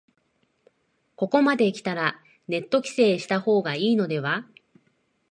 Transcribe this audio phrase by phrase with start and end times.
[1.15, 4.47] ここまできたらネット規制した方がいいのでは